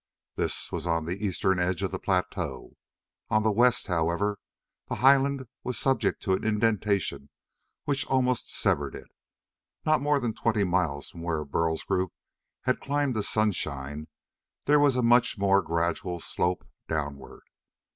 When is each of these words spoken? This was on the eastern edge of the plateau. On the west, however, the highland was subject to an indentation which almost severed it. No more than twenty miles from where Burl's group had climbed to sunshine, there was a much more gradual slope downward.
This 0.35 0.71
was 0.71 0.87
on 0.87 1.05
the 1.05 1.23
eastern 1.23 1.59
edge 1.59 1.83
of 1.83 1.91
the 1.91 1.99
plateau. 1.99 2.75
On 3.29 3.43
the 3.43 3.51
west, 3.51 3.85
however, 3.85 4.39
the 4.87 4.95
highland 4.95 5.45
was 5.63 5.77
subject 5.77 6.23
to 6.23 6.33
an 6.33 6.43
indentation 6.43 7.29
which 7.83 8.07
almost 8.07 8.51
severed 8.51 8.95
it. 8.95 9.11
No 9.85 9.99
more 9.99 10.19
than 10.19 10.33
twenty 10.33 10.63
miles 10.63 11.11
from 11.11 11.21
where 11.21 11.45
Burl's 11.45 11.83
group 11.83 12.13
had 12.61 12.81
climbed 12.81 13.13
to 13.13 13.21
sunshine, 13.21 14.07
there 14.65 14.79
was 14.79 14.95
a 14.95 15.03
much 15.03 15.37
more 15.37 15.61
gradual 15.61 16.19
slope 16.19 16.65
downward. 16.89 17.43